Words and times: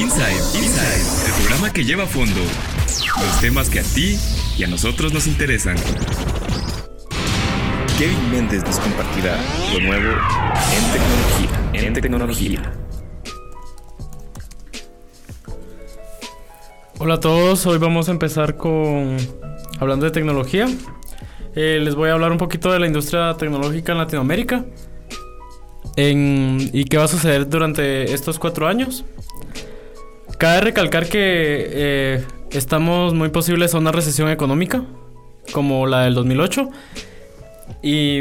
Inside, 0.00 0.32
Inside, 0.58 1.26
el 1.26 1.32
programa 1.42 1.70
que 1.74 1.84
lleva 1.84 2.04
a 2.04 2.06
fondo 2.06 2.40
los 2.40 3.40
temas 3.42 3.68
que 3.68 3.80
a 3.80 3.82
ti 3.82 4.16
y 4.56 4.64
a 4.64 4.66
nosotros 4.66 5.12
nos 5.12 5.26
interesan. 5.26 5.76
Kevin 7.98 8.30
Méndez 8.30 8.64
nos 8.64 8.80
compartirá 8.80 9.36
lo 9.74 9.80
nuevo 9.80 10.12
en 10.72 10.92
tecnología. 10.92 11.86
En 11.86 11.92
tecnología. 11.92 12.72
Hola 16.98 17.14
a 17.14 17.20
todos, 17.20 17.66
hoy 17.66 17.76
vamos 17.76 18.08
a 18.08 18.12
empezar 18.12 18.56
con 18.56 19.18
hablando 19.80 20.06
de 20.06 20.12
tecnología. 20.12 20.66
Eh, 21.54 21.78
les 21.78 21.94
voy 21.94 22.08
a 22.08 22.14
hablar 22.14 22.32
un 22.32 22.38
poquito 22.38 22.72
de 22.72 22.78
la 22.78 22.86
industria 22.86 23.36
tecnológica 23.36 23.92
en 23.92 23.98
Latinoamérica 23.98 24.64
y 25.94 26.84
qué 26.84 26.96
va 26.96 27.04
a 27.04 27.08
suceder 27.08 27.46
durante 27.50 28.14
estos 28.14 28.38
cuatro 28.38 28.66
años. 28.66 29.04
Cabe 30.40 30.62
recalcar 30.62 31.06
que 31.06 31.18
eh, 31.20 32.24
estamos 32.50 33.12
muy 33.12 33.28
posibles 33.28 33.74
a 33.74 33.78
una 33.78 33.92
recesión 33.92 34.30
económica, 34.30 34.82
como 35.52 35.86
la 35.86 36.04
del 36.04 36.14
2008. 36.14 36.70
Y 37.82 38.20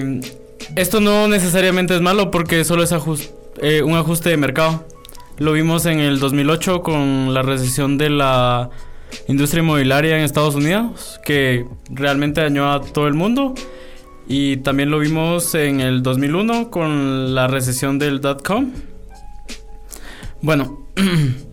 esto 0.76 1.00
no 1.00 1.30
necesariamente 1.30 1.96
es 1.96 2.02
malo 2.02 2.30
porque 2.30 2.66
solo 2.66 2.84
es 2.84 2.94
eh, 3.62 3.84
un 3.84 3.94
ajuste 3.96 4.32
de 4.32 4.36
mercado. 4.36 4.86
Lo 5.38 5.54
vimos 5.54 5.86
en 5.86 6.02
el 6.02 6.20
2008 6.20 6.82
con 6.82 7.34
la 7.34 7.42
recesión 7.42 7.98
de 7.98 8.10
la 8.10 8.70
industria 9.30 9.64
inmobiliaria 9.64 10.18
en 10.18 10.26
Estados 10.26 10.56
Unidos, 10.56 11.22
que 11.24 11.68
realmente 11.90 12.42
dañó 12.42 12.74
a 12.74 12.82
todo 12.82 13.08
el 13.08 13.14
mundo. 13.14 13.56
Y 14.28 14.58
también 14.58 14.92
lo 14.92 15.00
vimos 15.00 15.56
en 15.56 15.80
el 15.80 16.04
2001 16.04 16.70
con 16.70 17.34
la 17.34 17.48
recesión 17.48 17.98
del 17.98 18.20
dot-com. 18.20 18.74
Bueno, 20.42 20.86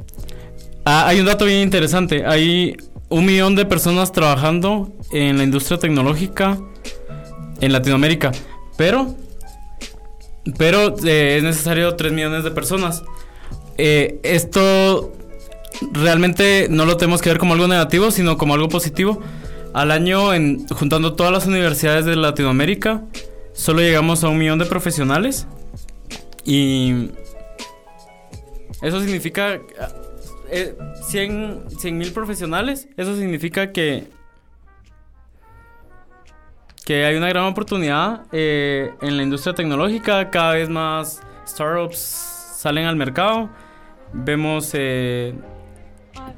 ah, 0.87 1.07
hay 1.07 1.21
un 1.21 1.27
dato 1.27 1.45
bien 1.45 1.61
interesante. 1.61 2.25
Hay 2.25 2.77
un 3.11 3.27
millón 3.27 3.55
de 3.55 3.67
personas 3.67 4.12
trabajando 4.12 4.91
en 5.12 5.37
la 5.37 5.45
industria 5.45 5.78
tecnológica 5.78 6.59
en 7.61 7.73
Latinoamérica. 7.73 8.33
Pero, 8.77 9.15
pero 10.56 10.97
eh, 11.05 11.37
es 11.37 11.43
necesario 11.43 11.95
3 11.95 12.12
millones 12.12 12.45
de 12.45 12.51
personas. 12.51 13.03
Eh, 13.78 14.19
esto 14.23 15.12
realmente 15.93 16.69
no 16.70 16.87
lo 16.87 16.97
tenemos 16.97 17.21
que 17.21 17.28
ver 17.28 17.39
como 17.39 17.53
algo 17.53 17.69
negativo, 17.69 18.11
sino 18.11 18.39
como 18.39 18.55
algo 18.55 18.69
positivo 18.69 19.21
al 19.77 19.91
año, 19.91 20.31
juntando 20.71 21.12
todas 21.12 21.31
las 21.31 21.47
universidades 21.47 22.06
de 22.06 22.17
Latinoamérica, 22.17 23.03
solo 23.53 23.81
llegamos 23.81 24.25
a 24.25 24.28
un 24.31 24.39
millón 24.39 24.59
de 24.59 24.65
profesionales. 24.65 25.47
Y 26.47 27.11
eso 28.81 29.00
significa 29.00 29.61
100 30.50 31.64
eh, 31.84 31.92
mil 31.92 32.12
profesionales. 32.12 32.89
Eso 32.97 33.16
significa 33.16 33.72
que, 33.72 34.08
que 36.84 37.05
hay 37.05 37.16
una 37.16 37.28
gran 37.28 37.44
oportunidad 37.44 38.22
eh, 38.33 38.92
en 39.03 39.16
la 39.16 39.22
industria 39.22 39.55
tecnológica. 39.55 40.30
Cada 40.30 40.55
vez 40.55 40.69
más 40.69 41.22
startups 41.47 41.98
salen 41.98 42.86
al 42.86 42.97
mercado. 42.97 43.50
Vemos 44.12 44.70
eh, 44.75 45.34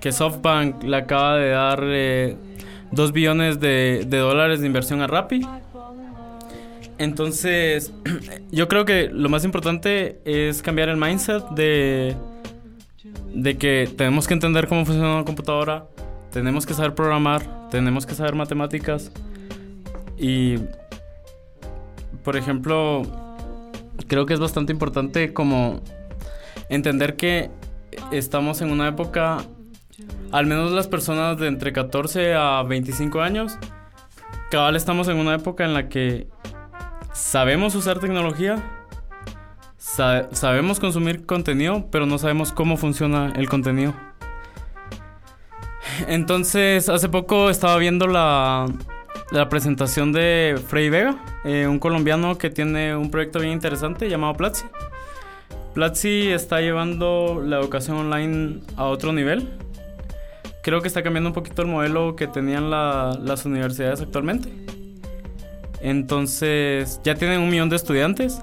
que 0.00 0.12
SoftBank 0.12 0.83
le 0.84 0.97
acaba 0.97 1.37
de 1.37 1.48
dar 1.50 2.39
2 2.91 3.12
billones 3.12 3.61
de, 3.61 4.05
dólares 4.05 4.61
de 4.61 4.67
inversión 4.67 5.00
a 5.03 5.06
Rappi. 5.06 5.47
Entonces, 6.98 7.93
yo 8.50 8.67
creo 8.69 8.84
que 8.84 9.09
lo 9.12 9.28
más 9.28 9.45
importante 9.45 10.20
es 10.25 10.62
cambiar 10.62 10.89
el 10.89 10.97
mindset 10.97 11.48
de, 11.50 12.17
de 13.34 13.56
que 13.56 13.92
tenemos 13.97 14.27
que 14.27 14.34
entender 14.34 14.69
cómo 14.69 14.84
funciona 14.84 15.14
una 15.14 15.25
computadora, 15.25 15.87
tenemos 16.31 16.67
que 16.67 16.75
saber 16.75 16.95
programar, 16.95 17.69
tenemos 17.70 18.06
que 18.06 18.15
saber 18.15 18.34
matemáticas. 18.34 19.12
Y, 20.17 20.56
por 22.25 22.37
ejemplo, 22.37 23.03
creo 24.06 24.27
que 24.27 24.34
es 24.34 24.41
bastante 24.41 24.72
importante 24.72 25.33
como 25.33 25.81
entender 26.69 27.16
que 27.16 27.50
estamos 28.10 28.60
en 28.60 28.71
una 28.71 28.88
época 28.88 29.38
al 30.33 30.47
menos 30.47 30.72
las 30.72 30.88
personas 30.88 31.38
de 31.38 31.49
entre 31.49 31.72
14 31.72 32.34
a 32.34 32.62
25 32.62 33.21
años, 33.21 33.59
cabal 34.50 34.77
estamos 34.77 35.09
en 35.09 35.16
una 35.16 35.34
época 35.34 35.65
en 35.65 35.75
la 35.75 35.88
que 35.88 36.28
sabemos 37.12 37.75
usar 37.75 37.99
tecnología, 37.99 38.62
sabemos 40.32 40.81
consumir 40.81 41.26
contenido, 41.26 41.87
pero 41.91 42.06
no 42.06 42.19
sabemos 42.19 42.53
cómo 42.53 42.76
funciona 42.76 43.32
el 43.37 43.49
contenido. 43.49 43.94
Entonces, 46.06 46.88
hace 46.88 47.09
poco 47.09 47.50
estaba 47.50 47.76
viendo 47.78 48.06
la, 48.06 48.66
presentación 49.50 50.12
de 50.12 50.60
Frey 50.69 50.88
Vega, 50.91 51.16
eh, 51.44 51.66
un 51.66 51.78
colombiano 51.78 52.38
que 52.38 52.50
tiene 52.50 52.97
un 52.97 53.10
proyecto 53.10 53.41
bien 53.41 53.53
interesante 53.53 54.09
llamado 54.09 54.34
Platzi. 54.34 54.66
Platzi 55.75 56.28
está 56.28 56.60
llevando 56.60 57.43
la 57.44 57.59
educación 57.59 57.97
online 57.97 58.60
a 58.77 58.84
otro 58.84 59.12
nivel 59.12 59.48
creo 60.69 60.82
que 60.82 60.88
está 60.88 61.03
cambiando 61.03 61.31
un 61.31 61.34
poquito 61.34 61.62
el 61.62 61.69
modelo 61.69 62.15
que 62.15 62.27
tenían 62.27 62.69
las 62.71 63.47
universidades 63.47 64.03
actualmente. 64.03 64.50
Entonces, 65.81 67.00
ya 67.03 67.15
tienen 67.15 67.41
un 67.41 67.48
millón 67.48 67.71
de 67.71 67.77
estudiantes. 67.77 68.43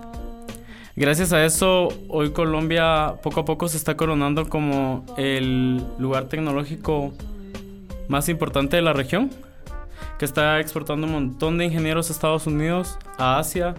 Gracias 0.98 1.34
a 1.34 1.44
eso, 1.44 1.90
hoy 2.08 2.32
Colombia 2.32 3.16
poco 3.22 3.42
a 3.42 3.46
poco 3.46 3.68
se 3.68 3.76
está 3.76 3.98
coronando 3.98 4.48
como 4.48 5.06
el 5.18 5.84
lugar 6.00 6.30
tecnológico 6.30 7.12
más 8.08 8.30
importante 8.30 8.78
de 8.78 8.82
la 8.82 8.94
región, 8.94 9.30
que 10.18 10.24
está 10.24 10.62
exportando 10.62 11.06
un 11.06 11.12
montón 11.12 11.58
de 11.58 11.66
ingenieros 11.66 12.10
a 12.10 12.14
Estados 12.14 12.48
Unidos, 12.48 12.98
a 13.18 13.40
Asia 13.40 13.76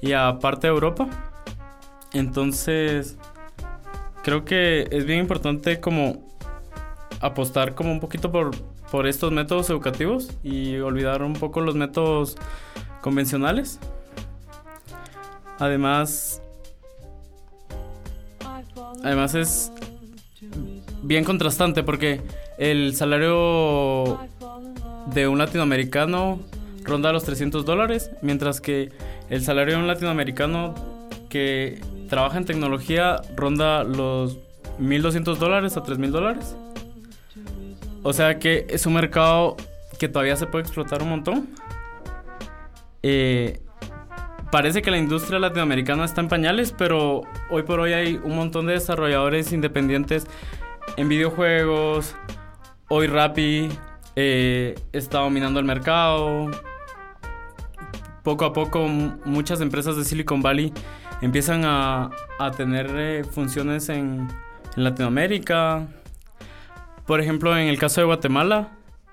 y 0.00 0.12
a 0.12 0.38
parte 0.38 0.66
de 0.66 0.72
Europa. 0.72 1.08
Entonces, 2.14 3.18
creo 4.22 4.46
que 4.46 4.88
es 4.90 5.04
bien 5.04 5.18
importante 5.18 5.78
como 5.78 6.26
apostar 7.20 7.74
como 7.74 7.92
un 7.92 8.00
poquito 8.00 8.32
por, 8.32 8.52
por 8.90 9.06
estos 9.06 9.30
métodos 9.30 9.68
educativos 9.68 10.30
y 10.42 10.78
olvidar 10.78 11.22
un 11.22 11.34
poco 11.34 11.60
los 11.60 11.74
métodos 11.74 12.38
convencionales. 13.02 13.78
Además, 15.60 16.42
además 19.04 19.34
es 19.34 19.72
bien 21.02 21.22
contrastante 21.24 21.82
porque 21.82 22.22
el 22.58 22.96
salario 22.96 24.18
de 25.12 25.28
un 25.28 25.38
latinoamericano 25.38 26.40
ronda 26.82 27.12
los 27.12 27.24
300 27.24 27.64
dólares, 27.64 28.10
mientras 28.22 28.60
que 28.60 28.90
el 29.28 29.42
salario 29.42 29.74
de 29.74 29.80
un 29.80 29.86
latinoamericano 29.86 30.74
que 31.28 31.80
trabaja 32.08 32.38
en 32.38 32.46
tecnología 32.46 33.20
ronda 33.36 33.84
los 33.84 34.38
1.200 34.80 35.36
dólares 35.36 35.76
a 35.76 35.82
3.000 35.82 36.10
dólares. 36.10 36.56
O 38.02 38.14
sea 38.14 38.38
que 38.38 38.66
es 38.70 38.86
un 38.86 38.94
mercado 38.94 39.56
que 39.98 40.08
todavía 40.08 40.36
se 40.36 40.46
puede 40.46 40.64
explotar 40.64 41.02
un 41.02 41.10
montón. 41.10 41.48
Eh, 43.02 43.60
parece 44.50 44.82
que 44.82 44.90
la 44.90 44.98
industria 44.98 45.38
latinoamericana 45.38 46.04
está 46.04 46.20
en 46.20 46.28
pañales, 46.28 46.72
pero 46.76 47.22
hoy 47.50 47.62
por 47.62 47.80
hoy 47.80 47.92
hay 47.92 48.20
un 48.22 48.36
montón 48.36 48.66
de 48.66 48.74
desarrolladores 48.74 49.52
independientes 49.52 50.26
en 50.96 51.08
videojuegos. 51.08 52.16
Hoy 52.88 53.06
Rappi 53.06 53.68
eh, 54.16 54.74
está 54.92 55.20
dominando 55.20 55.60
el 55.60 55.66
mercado. 55.66 56.50
Poco 58.22 58.44
a 58.44 58.52
poco 58.52 58.86
muchas 58.86 59.60
empresas 59.60 59.96
de 59.96 60.04
Silicon 60.04 60.42
Valley 60.42 60.72
empiezan 61.22 61.62
a, 61.64 62.10
tener 62.56 62.90
eh, 62.96 63.24
funciones 63.24 63.88
en, 63.88 64.28
Latinoamérica. 64.76 65.88
Por 67.04 67.20
ejemplo, 67.20 67.56
en 67.58 67.66
el 67.66 67.76
caso 67.76 68.00
de 68.00 68.04
Guatemala, 68.04 68.68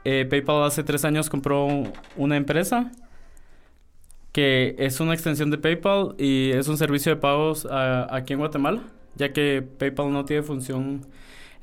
eh, 0.06 0.26
PayPal 0.30 0.64
hace 0.64 0.84
tres 0.84 1.04
años 1.04 1.32
compró 1.32 1.68
una 2.16 2.38
empresa 2.38 2.92
que 4.32 4.76
es 4.78 5.00
una 5.00 5.14
extensión 5.14 5.50
de 5.52 5.58
PayPal 5.58 6.16
y 6.18 6.52
es 6.52 6.68
un 6.68 6.78
servicio 6.78 7.14
de 7.14 7.22
pagos 7.22 7.68
aquí 7.70 8.34
en 8.34 8.40
Guatemala, 8.40 8.82
ya 9.16 9.34
que 9.34 9.64
PayPal 9.78 10.12
no 10.12 10.26
tiene 10.26 10.44
función 10.44 11.06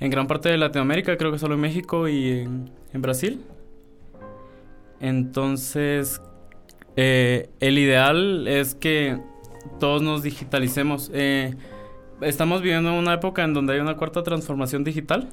en 0.01 0.11
gran 0.11 0.27
parte 0.27 0.49
de 0.49 0.59
Latinoamérica, 0.59 1.17
creo 1.17 1.31
que 1.33 1.39
solo 1.39 1.55
en 1.55 1.61
México 1.61 2.09
y 2.09 2.31
en, 2.93 3.03
Brasil. 3.03 3.41
Entonces, 5.01 6.21
eh, 6.97 7.49
el 7.61 7.79
ideal 7.79 8.47
es 8.49 8.75
que 8.75 9.19
todos 9.79 10.03
nos 10.03 10.23
digitalicemos. 10.23 11.11
Eh, 11.15 11.55
estamos 12.21 12.63
viviendo 12.63 12.93
una 12.95 13.15
época 13.15 13.45
en 13.45 13.55
donde 13.55 13.75
hay 13.75 13.81
una 13.81 13.97
cuarta 13.97 14.23
transformación 14.23 14.85
digital 14.85 15.29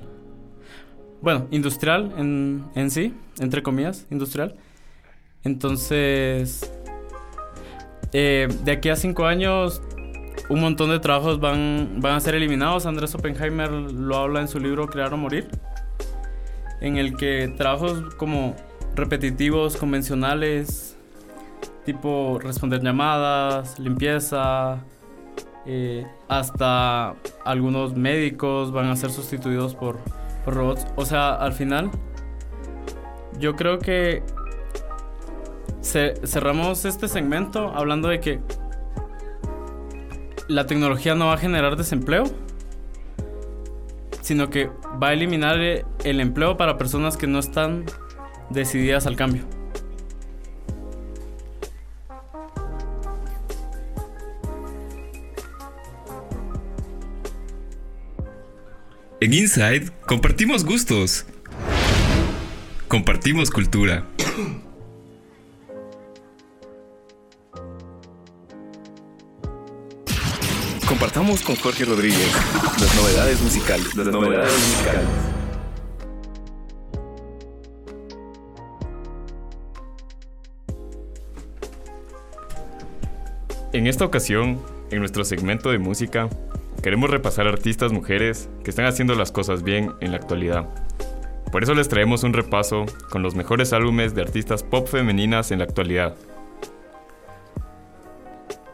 bueno, 1.22 1.48
industrial 1.52 2.12
en, 2.18 2.66
en 2.76 2.90
sí, 2.90 3.14
entre 3.40 3.62
comillas, 3.62 4.08
industrial. 4.10 4.56
Entonces, 5.44 6.72
eh, 8.14 8.48
de 8.64 8.72
aquí 8.72 8.90
a 8.90 8.96
cinco 8.96 9.26
años, 9.26 9.82
un 10.50 10.62
montón 10.62 10.90
de 10.90 11.00
trabajos 11.00 11.40
van, 11.40 11.98
van 11.98 12.16
a 12.16 12.20
ser 12.20 12.36
eliminados. 12.36 12.86
Andrés 12.86 13.16
Oppenheimer 13.16 13.72
lo 13.72 14.18
habla 14.18 14.42
en 14.42 14.48
su 14.48 14.60
libro 14.60 14.88
Crear 14.88 15.14
o 15.14 15.18
Morir, 15.18 15.48
en 16.82 16.98
el 16.98 17.16
que 17.16 17.54
trabajos 17.58 18.16
como 18.16 18.56
repetitivos, 18.96 19.78
convencionales, 19.78 20.98
tipo 21.86 22.40
responder 22.42 22.82
llamadas, 22.82 23.80
limpieza, 23.80 24.84
eh, 25.66 26.06
hasta 26.28 27.16
algunos 27.46 27.96
médicos 27.96 28.72
van 28.72 28.88
a 28.88 28.96
ser 28.96 29.12
sustituidos 29.12 29.76
por, 29.76 29.98
por 30.44 30.54
robots. 30.56 30.86
O 30.96 31.06
sea, 31.06 31.36
al 31.36 31.54
final, 31.54 31.92
yo 33.40 33.56
creo 33.56 33.80
que 33.80 34.24
cerramos 35.82 36.86
este 36.86 37.08
segmento 37.08 37.72
hablando 37.76 38.08
de 38.08 38.20
que 38.20 38.40
la 40.48 40.66
tecnología 40.66 41.16
no 41.16 41.28
va 41.28 41.34
a 41.34 41.38
generar 41.38 41.76
desempleo, 41.76 42.26
sino 44.22 44.50
que 44.50 44.70
va 45.02 45.10
a 45.10 45.14
eliminar 45.14 45.58
el 45.60 46.20
empleo 46.20 46.58
para 46.58 46.78
personas 46.78 47.18
que 47.18 47.28
no 47.28 47.40
están 47.40 47.86
decididas 48.50 49.08
al 49.08 49.16
cambio. 49.16 49.44
En 59.22 59.36
Inside 59.36 59.92
compartimos 60.08 60.66
gustos. 60.66 61.26
Compartimos 62.88 63.52
cultura. 63.52 64.08
Compartamos 70.92 71.42
con 71.42 71.56
Jorge 71.56 71.86
Rodríguez 71.86 72.34
las 72.82 72.96
novedades 72.98 73.42
musicales. 73.42 73.96
Las 73.96 74.08
novedades 74.08 74.52
musicales. 74.52 75.06
En 83.72 83.88
esta 83.88 84.04
ocasión, 84.04 84.62
en 84.92 85.00
nuestro 85.00 85.24
segmento 85.24 85.72
de 85.72 85.80
música, 85.80 86.28
Queremos 86.84 87.12
repasar 87.12 87.48
artistas 87.48 87.92
mujeres 87.92 88.50
que 88.64 88.72
están 88.72 88.86
haciendo 88.86 89.14
las 89.14 89.32
cosas 89.32 89.62
bien 89.62 89.94
en 90.00 90.12
la 90.12 90.18
actualidad. 90.18 90.68
Por 91.52 91.62
eso 91.62 91.76
les 91.76 91.90
traemos 91.90 92.24
un 92.24 92.34
repaso 92.34 92.88
con 93.12 93.22
los 93.22 93.36
mejores 93.36 93.72
álbumes 93.72 94.16
de 94.16 94.24
artistas 94.24 94.64
pop 94.64 94.88
femeninas 94.88 95.52
en 95.52 95.60
la 95.60 95.66
actualidad. 95.66 96.16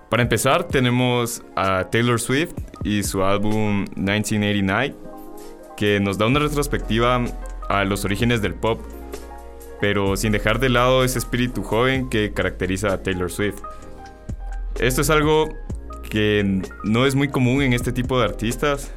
Para 0.10 0.24
empezar 0.24 0.64
tenemos 0.64 1.44
a 1.56 1.90
Taylor 1.92 2.20
Swift 2.20 2.54
y 2.84 3.04
su 3.04 3.24
álbum 3.24 3.86
1989, 3.96 4.96
que 5.76 6.00
nos 6.00 6.18
da 6.18 6.28
una 6.28 6.40
retrospectiva 6.40 7.26
a 7.68 7.84
los 7.84 8.06
orígenes 8.06 8.42
del 8.42 8.54
pop, 8.54 8.80
pero 9.82 10.16
sin 10.16 10.32
dejar 10.32 10.60
de 10.60 10.70
lado 10.70 11.04
ese 11.04 11.20
espíritu 11.20 11.62
joven 11.62 12.10
que 12.10 12.32
caracteriza 12.32 12.94
a 12.94 13.04
Taylor 13.04 13.30
Swift. 13.30 13.62
Esto 14.80 15.02
es 15.02 15.10
algo 15.10 15.50
que 16.10 16.62
no 16.86 17.06
es 17.06 17.16
muy 17.16 17.28
común 17.28 17.62
en 17.62 17.74
este 17.74 17.92
tipo 17.92 18.18
de 18.18 18.26
artistas, 18.26 18.92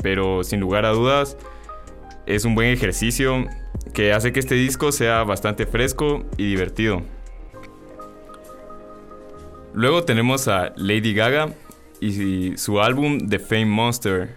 pero 0.00 0.44
sin 0.44 0.60
lugar 0.60 0.84
a 0.84 0.90
dudas 0.90 1.36
es 2.26 2.44
un 2.44 2.54
buen 2.54 2.68
ejercicio 2.68 3.46
que 3.94 4.12
hace 4.12 4.32
que 4.32 4.38
este 4.38 4.54
disco 4.54 4.92
sea 4.92 5.24
bastante 5.24 5.66
fresco 5.66 6.24
y 6.36 6.46
divertido. 6.46 7.02
Luego 9.74 10.04
tenemos 10.04 10.48
a 10.48 10.72
Lady 10.76 11.14
Gaga 11.14 11.54
y 12.00 12.56
su 12.56 12.80
álbum 12.80 13.28
The 13.28 13.38
Fame 13.38 13.66
Monster, 13.66 14.36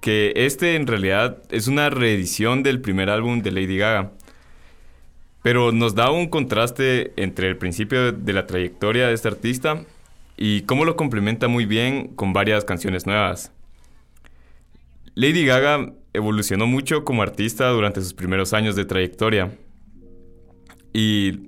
que 0.00 0.32
este 0.36 0.76
en 0.76 0.86
realidad 0.86 1.42
es 1.50 1.66
una 1.66 1.90
reedición 1.90 2.62
del 2.62 2.80
primer 2.80 3.10
álbum 3.10 3.42
de 3.42 3.50
Lady 3.50 3.76
Gaga. 3.76 4.12
Pero 5.42 5.72
nos 5.72 5.94
da 5.94 6.10
un 6.10 6.28
contraste 6.28 7.12
entre 7.16 7.48
el 7.48 7.56
principio 7.56 8.12
de 8.12 8.32
la 8.32 8.46
trayectoria 8.46 9.08
de 9.08 9.14
este 9.14 9.28
artista 9.28 9.84
y 10.36 10.62
cómo 10.62 10.84
lo 10.84 10.96
complementa 10.96 11.48
muy 11.48 11.66
bien 11.66 12.08
con 12.08 12.32
varias 12.32 12.64
canciones 12.64 13.06
nuevas. 13.06 13.52
Lady 15.14 15.44
Gaga 15.44 15.92
evolucionó 16.12 16.66
mucho 16.68 17.04
como 17.04 17.22
artista 17.22 17.68
durante 17.70 18.00
sus 18.00 18.14
primeros 18.14 18.52
años 18.52 18.76
de 18.76 18.84
trayectoria. 18.84 19.50
Y, 20.92 21.46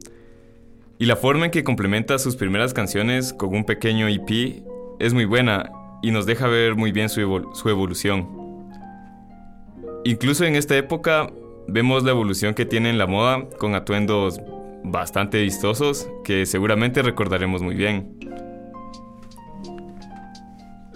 y 1.00 1.06
la 1.06 1.17
forma 1.17 1.47
en 1.47 1.50
que 1.50 1.64
complementa 1.64 2.19
sus 2.19 2.37
primeras 2.37 2.75
canciones 2.75 3.32
con 3.32 3.55
un 3.55 3.64
pequeño 3.64 4.06
EP 4.06 4.62
es 4.99 5.14
muy 5.14 5.25
buena 5.25 5.70
y 6.02 6.11
nos 6.11 6.26
deja 6.26 6.47
ver 6.47 6.76
muy 6.76 6.93
bien 6.93 7.08
su, 7.08 7.49
su 7.55 7.69
evolución. 7.70 8.29
Incluso 10.05 10.44
en 10.44 10.56
esta 10.56 10.76
época 10.76 11.31
vemos 11.67 12.05
la 12.05 12.11
evolución 12.11 12.52
que 12.52 12.67
tiene 12.67 12.91
en 12.91 12.99
la 12.99 13.06
moda 13.06 13.49
con 13.58 13.75
atuendos 13.75 14.43
bastante 14.85 15.41
vistosos 15.41 16.06
que 16.23 16.44
seguramente 16.44 17.00
recordaremos 17.00 17.62
muy 17.62 17.76
bien. 17.76 18.19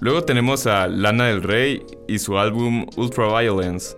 Luego 0.00 0.24
tenemos 0.24 0.66
a 0.66 0.86
Lana 0.86 1.28
del 1.28 1.42
Rey 1.42 1.82
y 2.08 2.18
su 2.18 2.38
álbum 2.38 2.84
Ultraviolence. 2.98 3.96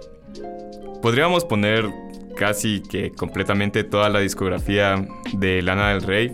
Podríamos 1.02 1.44
poner 1.44 1.90
casi 2.36 2.80
que 2.80 3.10
completamente 3.10 3.82
toda 3.82 4.08
la 4.08 4.20
discografía 4.20 5.04
de 5.32 5.62
Lana 5.62 5.90
del 5.90 6.02
Rey, 6.02 6.32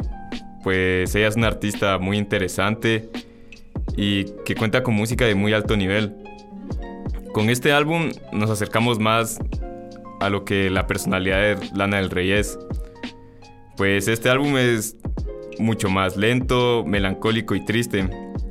pues 0.62 1.14
ella 1.14 1.28
es 1.28 1.36
una 1.36 1.46
artista 1.46 1.98
muy 1.98 2.18
interesante 2.18 3.08
y 3.96 4.24
que 4.44 4.54
cuenta 4.54 4.82
con 4.82 4.94
música 4.94 5.24
de 5.24 5.34
muy 5.34 5.54
alto 5.54 5.76
nivel. 5.76 6.14
Con 7.32 7.48
este 7.48 7.72
álbum 7.72 8.10
nos 8.32 8.50
acercamos 8.50 8.98
más 8.98 9.38
a 10.20 10.28
lo 10.28 10.44
que 10.44 10.70
la 10.70 10.86
personalidad 10.86 11.38
de 11.38 11.70
Lana 11.74 11.96
del 11.96 12.10
Rey 12.10 12.32
es. 12.32 12.58
Pues 13.76 14.06
este 14.08 14.28
álbum 14.28 14.56
es 14.58 14.96
mucho 15.58 15.88
más 15.88 16.16
lento, 16.16 16.84
melancólico 16.86 17.54
y 17.54 17.64
triste 17.64 18.08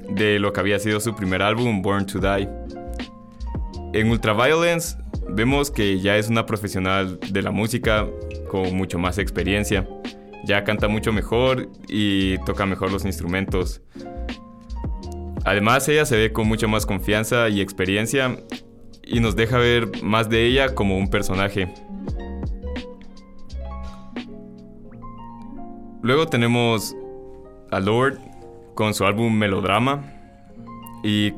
de 0.09 0.39
lo 0.39 0.51
que 0.51 0.59
había 0.59 0.80
sido 0.80 1.00
su 1.00 1.15
primer 1.15 1.42
álbum, 1.42 1.81
Born 1.81 2.06
to 2.06 2.19
Die. 2.19 2.50
En 3.94 4.09
Ultraviolence 4.09 4.97
vemos 5.29 5.71
que 5.71 6.00
ya 6.00 6.18
es 6.18 6.29
una 6.29 6.45
profesional 6.45 7.19
de 7.31 7.41
la 7.41 7.51
música 7.51 8.07
con 8.50 8.75
mucho 8.75 9.00
más 9.00 9.18
experiencia. 9.18 9.88
Ya 10.45 10.63
canta 10.63 10.88
mucho 10.88 11.13
mejor 11.13 11.69
y 11.88 12.38
toca 12.39 12.65
mejor 12.65 12.91
los 12.91 13.06
instrumentos. 13.06 13.81
Además 15.45 15.88
ella 15.88 16.06
se 16.06 16.18
ve 16.18 16.31
con 16.31 16.47
mucha 16.47 16.68
más 16.68 16.85
confianza 16.85 17.50
y 17.50 17.62
experiencia 17.62 18.38
y 19.03 19.19
nos 19.19 19.35
deja 19.35 19.57
ver 19.57 20.03
más 20.03 20.29
de 20.29 20.45
ella 20.45 20.75
como 20.75 20.97
un 20.97 21.09
personaje. 21.09 21.73
Luego 26.01 26.28
tenemos 26.28 26.95
a 27.71 27.80
Lord, 27.80 28.19
con 28.75 28.94
su 28.94 29.06
álbum 29.06 29.33
Melodrama. 29.33 30.04
Y 31.04 31.33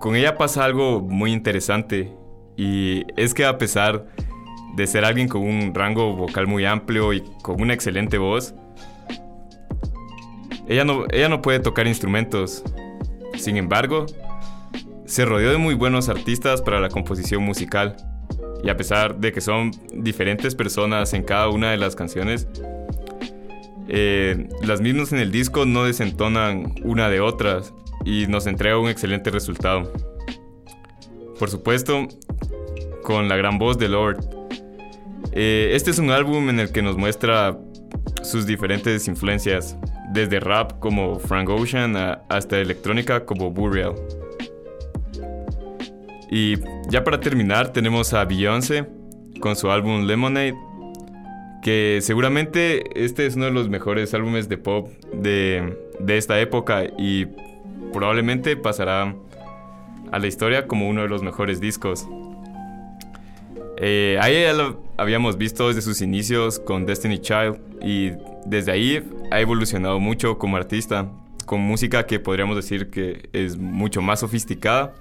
con 0.00 0.16
ella 0.16 0.36
pasa 0.36 0.64
algo 0.64 1.00
muy 1.00 1.32
interesante. 1.32 2.12
Y 2.56 3.04
es 3.16 3.34
que 3.34 3.44
a 3.44 3.58
pesar 3.58 4.06
de 4.76 4.86
ser 4.86 5.04
alguien 5.04 5.28
con 5.28 5.42
un 5.42 5.74
rango 5.74 6.14
vocal 6.14 6.46
muy 6.46 6.64
amplio 6.64 7.12
y 7.12 7.22
con 7.42 7.60
una 7.60 7.74
excelente 7.74 8.18
voz, 8.18 8.54
ella 10.68 10.84
no, 10.84 11.04
ella 11.10 11.28
no 11.28 11.42
puede 11.42 11.60
tocar 11.60 11.86
instrumentos. 11.86 12.62
Sin 13.36 13.56
embargo, 13.56 14.06
se 15.04 15.24
rodeó 15.24 15.50
de 15.50 15.58
muy 15.58 15.74
buenos 15.74 16.08
artistas 16.08 16.62
para 16.62 16.80
la 16.80 16.88
composición 16.88 17.42
musical. 17.42 17.96
Y 18.62 18.68
a 18.68 18.76
pesar 18.76 19.16
de 19.16 19.32
que 19.32 19.40
son 19.40 19.72
diferentes 19.92 20.54
personas 20.54 21.14
en 21.14 21.24
cada 21.24 21.48
una 21.48 21.70
de 21.70 21.78
las 21.78 21.96
canciones, 21.96 22.46
eh, 23.88 24.48
las 24.62 24.80
mismas 24.80 25.12
en 25.12 25.18
el 25.18 25.32
disco 25.32 25.66
no 25.66 25.84
desentonan 25.84 26.74
una 26.84 27.08
de 27.08 27.18
otras 27.20 27.74
y 28.04 28.28
nos 28.28 28.46
entrega 28.46 28.78
un 28.78 28.88
excelente 28.88 29.30
resultado. 29.30 29.92
Por 31.40 31.48
supuesto, 31.48 32.06
con 33.02 33.28
la 33.30 33.36
gran 33.36 33.58
voz 33.58 33.78
de 33.78 33.88
Lord. 33.88 34.18
Eh, 35.32 35.70
este 35.72 35.90
es 35.90 35.98
un 35.98 36.10
álbum 36.10 36.50
en 36.50 36.60
el 36.60 36.70
que 36.70 36.82
nos 36.82 36.98
muestra 36.98 37.58
sus 38.22 38.44
diferentes 38.44 39.08
influencias, 39.08 39.74
desde 40.12 40.38
rap 40.38 40.78
como 40.80 41.18
Frank 41.18 41.48
Ocean 41.48 41.96
hasta 42.28 42.58
electrónica 42.58 43.24
como 43.24 43.50
Burial. 43.50 43.94
Y 46.30 46.58
ya 46.90 47.04
para 47.04 47.18
terminar 47.18 47.72
tenemos 47.72 48.12
a 48.12 48.26
Beyoncé 48.26 48.86
con 49.40 49.56
su 49.56 49.70
álbum 49.70 50.04
Lemonade 50.04 50.54
que 51.62 52.00
seguramente 52.02 52.84
este 53.02 53.24
es 53.24 53.36
uno 53.36 53.46
de 53.46 53.50
los 53.50 53.70
mejores 53.70 54.12
álbumes 54.12 54.48
de 54.50 54.58
pop 54.58 54.88
de, 55.12 55.74
esta 56.06 56.38
época 56.38 56.84
y 56.98 57.26
probablemente 57.92 58.56
pasará 58.56 59.14
a 60.12 60.18
la 60.18 60.26
historia 60.26 60.66
como 60.66 60.88
uno 60.88 61.02
de 61.02 61.08
los 61.08 61.22
mejores 61.22 61.60
discos. 61.60 62.06
Eh, 63.82 64.18
ahí 64.20 64.42
ya 64.42 64.52
lo 64.52 64.82
habíamos 64.98 65.38
visto 65.38 65.68
desde 65.68 65.80
sus 65.80 66.02
inicios 66.02 66.58
con 66.58 66.84
Destiny 66.84 67.18
Child 67.18 67.58
y 67.82 68.12
desde 68.44 68.72
ahí 68.72 69.02
ha 69.30 69.40
evolucionado 69.40 69.98
mucho 70.00 70.38
como 70.38 70.56
artista, 70.56 71.10
con 71.46 71.60
música 71.60 72.04
que 72.04 72.20
podríamos 72.20 72.56
decir 72.56 72.90
que 72.90 73.28
es 73.32 73.56
mucho 73.56 74.02
más 74.02 74.20
sofisticada 74.20 74.94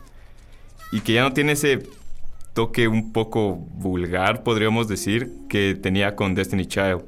y 0.92 1.02
que 1.02 1.14
ya 1.14 1.24
no 1.24 1.34
tiene 1.34 1.52
ese 1.52 1.84
toque 2.54 2.88
un 2.88 3.12
poco 3.12 3.56
vulgar, 3.56 4.44
podríamos 4.44 4.88
decir, 4.88 5.30
que 5.50 5.76
tenía 5.76 6.16
con 6.16 6.34
Destiny 6.34 6.66
Child. 6.66 7.04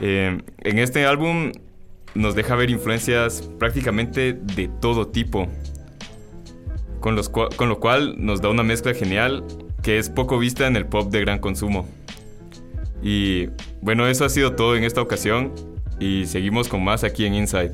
Eh, 0.00 0.38
en 0.58 0.78
este 0.78 1.04
álbum 1.06 1.52
nos 2.14 2.34
deja 2.34 2.54
ver 2.54 2.70
influencias 2.70 3.42
prácticamente 3.58 4.32
de 4.32 4.68
todo 4.68 5.08
tipo, 5.08 5.48
con, 7.00 7.16
los 7.16 7.28
con 7.28 7.68
lo 7.68 7.80
cual 7.80 8.14
nos 8.18 8.40
da 8.40 8.48
una 8.48 8.62
mezcla 8.62 8.94
genial 8.94 9.44
que 9.82 9.98
es 9.98 10.10
poco 10.10 10.38
vista 10.38 10.66
en 10.66 10.76
el 10.76 10.86
pop 10.86 11.10
de 11.10 11.20
gran 11.20 11.38
consumo. 11.38 11.88
Y 13.02 13.48
bueno, 13.80 14.06
eso 14.06 14.24
ha 14.24 14.28
sido 14.28 14.54
todo 14.54 14.76
en 14.76 14.84
esta 14.84 15.00
ocasión 15.00 15.52
y 15.98 16.26
seguimos 16.26 16.68
con 16.68 16.84
más 16.84 17.02
aquí 17.04 17.24
en 17.24 17.34
Inside. 17.34 17.72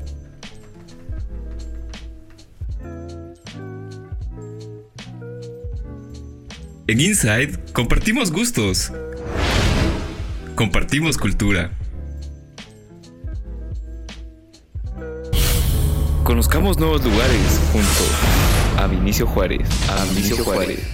En 6.87 7.01
Inside 7.01 7.57
compartimos 7.73 8.31
gustos. 8.31 8.93
Compartimos 10.55 11.17
cultura. 11.17 11.71
Conozcamos 16.27 16.77
nuevos 16.77 17.01
lugares 17.05 17.61
junto 17.71 18.81
a 18.83 18.87
Vinicio 18.87 19.25
Juárez. 19.25 19.65
A 19.89 20.03
Vinicio 20.03 20.43
Juárez. 20.43 20.85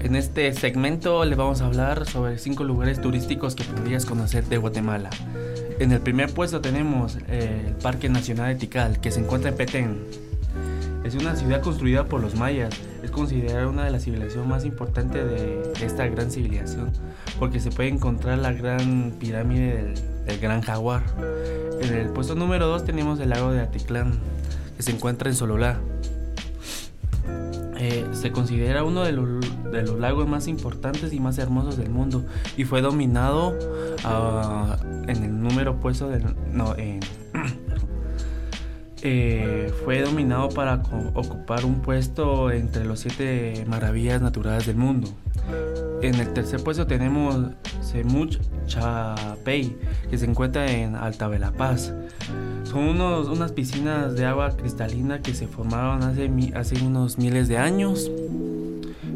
En 0.00 0.16
este 0.16 0.52
segmento 0.54 1.24
le 1.24 1.36
vamos 1.36 1.60
a 1.60 1.66
hablar 1.66 2.06
sobre 2.06 2.36
cinco 2.38 2.64
lugares 2.64 3.00
turísticos 3.00 3.54
que 3.54 3.62
podrías 3.62 4.06
conocer 4.06 4.44
de 4.46 4.56
Guatemala. 4.56 5.10
En 5.78 5.92
el 5.92 6.00
primer 6.00 6.34
puesto 6.34 6.60
tenemos 6.60 7.16
eh, 7.28 7.66
el 7.68 7.74
Parque 7.74 8.08
Nacional 8.08 8.54
de 8.54 8.56
Tikal, 8.56 9.00
que 9.00 9.12
se 9.12 9.20
encuentra 9.20 9.50
en 9.50 9.56
Petén. 9.56 10.00
Es 11.04 11.14
una 11.14 11.36
ciudad 11.36 11.62
construida 11.62 12.06
por 12.06 12.20
los 12.20 12.34
mayas. 12.34 12.74
Es 13.04 13.12
considerada 13.12 13.68
una 13.68 13.84
de 13.84 13.92
las 13.92 14.02
civilizaciones 14.02 14.48
más 14.48 14.64
importantes 14.64 15.30
de 15.30 15.86
esta 15.86 16.08
gran 16.08 16.28
civilización, 16.28 16.90
porque 17.38 17.60
se 17.60 17.70
puede 17.70 17.88
encontrar 17.88 18.38
la 18.38 18.52
gran 18.52 19.12
pirámide 19.20 19.76
del, 19.76 19.94
Gran 20.38 20.62
Jaguar. 20.62 21.02
En 21.80 21.94
el 21.94 22.08
puesto 22.10 22.34
número 22.34 22.66
2 22.66 22.84
tenemos 22.84 23.20
el 23.20 23.30
lago 23.30 23.52
de 23.52 23.60
Atitlán, 23.60 24.18
que 24.76 24.82
se 24.82 24.90
encuentra 24.92 25.28
en 25.28 25.36
Sololá. 25.36 25.78
Eh, 27.78 28.06
se 28.12 28.30
considera 28.30 28.84
uno 28.84 29.04
de 29.04 29.12
los, 29.12 29.26
de 29.72 29.82
los, 29.82 29.98
lagos 29.98 30.28
más 30.28 30.48
importantes 30.48 31.14
y 31.14 31.20
más 31.20 31.38
hermosos 31.38 31.78
del 31.78 31.88
mundo 31.88 32.26
y 32.58 32.64
fue 32.64 32.82
dominado 32.82 33.56
uh, 34.04 34.74
en 35.08 35.24
el 35.24 35.42
número 35.42 35.80
puesto 35.80 36.10
del 36.10 36.26
no 36.52 36.74
eh, 39.02 39.72
fue 39.82 40.02
dominado 40.02 40.50
para 40.50 40.82
ocupar 41.14 41.64
un 41.64 41.80
puesto 41.80 42.50
entre 42.50 42.84
los 42.84 43.00
siete 43.00 43.64
maravillas 43.66 44.20
naturales 44.20 44.66
del 44.66 44.76
mundo. 44.76 45.08
En 46.02 46.14
el 46.14 46.32
tercer 46.32 46.64
puesto 46.64 46.86
tenemos 46.86 47.50
Semuch 47.82 48.38
Chapey, 48.66 49.76
que 50.08 50.16
se 50.16 50.24
encuentra 50.24 50.70
en 50.70 50.96
Alta 50.96 51.30
Paz. 51.52 51.92
Son 52.64 52.88
unos, 52.88 53.28
unas 53.28 53.52
piscinas 53.52 54.14
de 54.14 54.24
agua 54.24 54.56
cristalina 54.56 55.20
que 55.20 55.34
se 55.34 55.46
formaron 55.46 56.02
hace, 56.02 56.30
hace 56.54 56.82
unos 56.82 57.18
miles 57.18 57.48
de 57.48 57.58
años. 57.58 58.10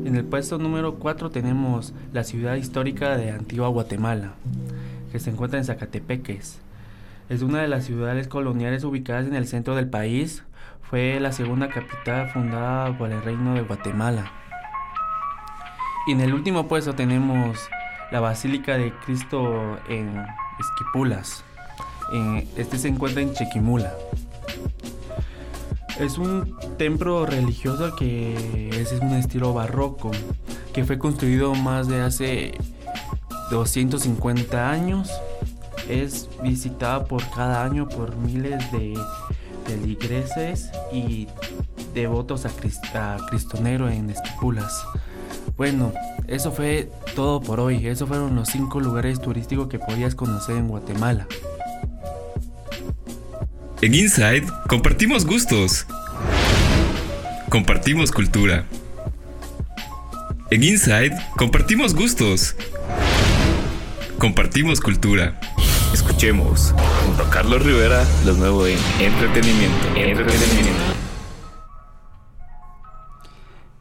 En 0.05 0.15
el 0.15 0.25
puesto 0.25 0.59
número 0.59 0.97
4 0.97 1.31
tenemos 1.31 1.95
la 2.13 2.23
ciudad 2.23 2.57
histórica 2.57 3.17
de 3.17 3.31
Antigua 3.31 3.69
Guatemala, 3.69 4.35
que 5.11 5.21
se 5.21 5.31
encuentra 5.31 5.59
en 5.59 5.65
Zacatepeques. 5.65 6.61
Es 7.31 7.41
una 7.41 7.63
de 7.63 7.69
las 7.69 7.87
ciudades 7.87 8.29
coloniales 8.29 8.85
ubicadas 8.85 9.27
en 9.27 9.35
el 9.35 9.47
centro 9.47 9.75
del 9.75 9.89
país. 9.89 10.45
Fue 10.83 11.19
la 11.19 11.33
segunda 11.33 11.69
capital 11.69 12.29
fundada 12.29 12.99
por 12.99 13.11
el 13.11 13.23
Reino 13.23 13.55
de 13.55 13.63
Guatemala. 13.63 14.44
Y 16.07 16.13
en 16.13 16.21
el 16.21 16.35
último 16.35 16.69
puesto 16.69 16.95
tenemos 16.95 17.59
la 18.11 18.21
Basílica 18.21 18.77
de 18.77 18.93
Cristo 19.05 19.79
en 19.89 20.25
Esquipulas. 20.61 21.45
este 22.57 22.79
se 22.79 22.89
encuentra 22.89 23.23
en 23.23 23.33
Chequimula. 23.33 23.93
Es 25.99 26.19
un 26.19 26.57
templo 26.77 27.25
religioso 27.25 27.95
que 27.97 28.69
es 28.71 28.93
un 29.01 29.13
estilo 29.13 29.55
barroco, 29.55 30.11
que 30.73 30.85
fue 30.85 30.99
construido 30.99 31.55
más 31.55 31.89
de 31.89 32.03
hace 32.03 32.59
250 33.51 34.71
años 34.71 35.11
es 35.89 36.29
visitada 36.43 37.05
por 37.05 37.23
cada 37.31 37.65
año 37.65 37.89
por 37.89 38.17
miles 38.17 38.71
de 38.73 38.95
feligreses 39.67 40.71
y 40.93 41.29
devotos 41.93 42.47
a, 42.47 43.17
Cristonero 43.29 43.89
en 43.89 44.11
Esquipulas. 44.11 44.85
Bueno, 45.57 45.93
eso 46.27 46.51
fue 46.51 46.91
todo 47.15 47.41
por 47.41 47.61
hoy. 47.61 47.87
Esos 47.87 48.09
fueron 48.09 48.35
los 48.35 48.49
cinco 48.49 48.81
lugares 48.81 49.21
turísticos 49.21 49.69
que 49.69 49.79
podías 49.79 50.15
conocer 50.15 50.57
en 50.57 50.69
Guatemala. 50.69 51.27
En 53.81 53.95
Inside 53.95 54.47
compartimos 54.69 55.25
gustos. 55.27 55.87
Compartimos 57.51 58.11
cultura. 58.11 58.65
En 60.51 60.63
Inside 60.65 61.17
compartimos 61.37 61.95
gustos. 61.95 62.57
Compartimos 64.19 64.81
cultura. 64.81 65.39
Escuchemos 65.93 66.75
junto 67.05 67.23
a 67.23 67.31
Carlos 67.31 67.63
Rivera 67.63 68.05
lo 68.25 68.33
nuevo 68.33 68.67
en 68.67 68.79
entretenimiento. 68.99 69.87
entretenimiento. 69.95 70.94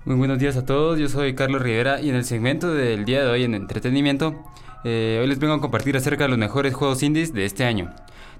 Muy 0.05 0.17
buenos 0.17 0.37
días 0.37 0.57
a 0.57 0.65
todos, 0.65 0.99
yo 0.99 1.07
soy 1.07 1.33
Carlos 1.33 1.61
Rivera 1.61 2.01
y 2.01 2.09
en 2.09 2.15
el 2.15 2.25
segmento 2.25 2.73
del 2.73 3.05
día 3.05 3.23
de 3.23 3.31
hoy 3.31 3.45
en 3.45 3.55
entretenimiento, 3.55 4.35
eh, 4.83 5.19
hoy 5.21 5.27
les 5.27 5.39
vengo 5.39 5.53
a 5.53 5.61
compartir 5.61 5.95
acerca 5.95 6.25
de 6.25 6.29
los 6.31 6.37
mejores 6.37 6.73
juegos 6.73 7.01
indies 7.03 7.33
de 7.33 7.45
este 7.45 7.63
año. 7.63 7.89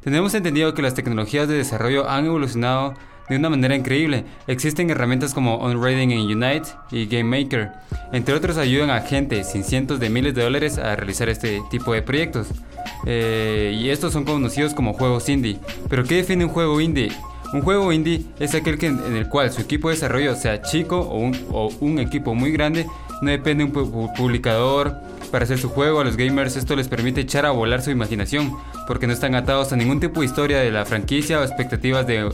Tenemos 0.02 0.34
entendido 0.34 0.74
que 0.74 0.82
las 0.82 0.94
tecnologías 0.94 1.48
de 1.48 1.54
desarrollo 1.54 2.10
han 2.10 2.26
evolucionado 2.26 2.96
de 3.30 3.38
una 3.38 3.50
manera 3.50 3.78
increíble. 3.78 4.26
Existen 4.46 4.90
herramientas 4.90 5.34
como 5.34 5.56
OnRating 5.56 6.12
en 6.12 6.20
Unite 6.24 6.68
y 6.92 7.06
Game 7.06 7.24
Maker, 7.24 7.72
entre 8.12 8.36
otros 8.36 8.58
ayudan 8.58 8.90
a 8.90 9.00
gente 9.00 9.46
sin 9.46 9.64
cientos 9.64 10.02
de 10.02 10.10
miles 10.10 10.36
de 10.36 10.44
dólares 10.44 10.78
a 10.78 10.98
realizar 10.98 11.30
este 11.30 11.62
tipo 11.72 11.94
de 11.94 12.02
proyectos. 12.02 12.50
Eh, 13.06 13.74
y 13.82 13.90
estos 13.90 14.12
son 14.12 14.26
conocidos 14.26 14.74
como 14.74 14.92
juegos 14.92 15.30
indie. 15.30 15.60
Pero 15.90 16.04
¿qué 16.04 16.16
define 16.16 16.44
un 16.44 16.52
juego 16.52 16.82
indie? 16.82 17.14
Un 17.54 17.62
juego 17.62 17.94
indie 17.94 18.26
es 18.40 18.56
aquel 18.56 18.80
que, 18.80 18.88
en 18.88 19.16
el 19.16 19.30
cual 19.30 19.52
su 19.52 19.62
equipo 19.62 19.90
de 19.90 19.96
desarrollo 19.96 20.36
sea 20.36 20.64
chico 20.64 21.00
o 21.00 21.70
un, 21.80 22.00
equipo 22.00 22.34
muy 22.34 22.52
grande, 22.52 22.88
no 23.22 23.30
depende 23.30 23.64
de 23.64 23.72
un 23.72 24.14
publicador 24.14 24.96
para 25.32 25.46
hacer 25.46 25.60
su 25.60 25.70
juego. 25.70 26.00
A 26.00 26.04
los 26.04 26.18
gamers 26.18 26.56
esto 26.56 26.76
les 26.76 26.88
permite 26.88 27.22
echar 27.22 27.46
a 27.46 27.52
volar 27.52 27.84
su 27.84 27.92
imaginación, 27.92 28.52
porque 28.88 29.06
no 29.06 29.14
están 29.14 29.36
atados 29.36 29.72
a 29.72 29.76
ningún 29.76 30.00
tipo 30.00 30.22
de 30.22 30.26
historia 30.26 30.60
de 30.60 30.72
la 30.72 30.84
franquicia 30.86 31.40
o 31.40 31.44
expectativas 31.44 32.08
de 32.08 32.28